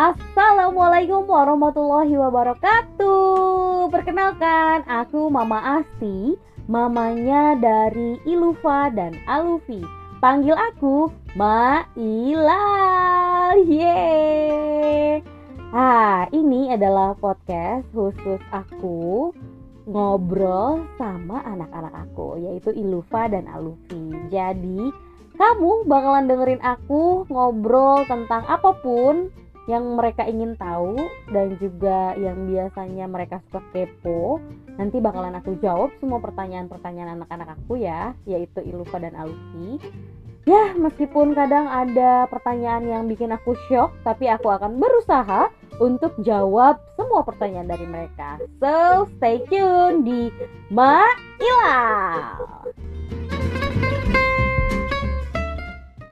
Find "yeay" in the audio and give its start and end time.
13.68-15.20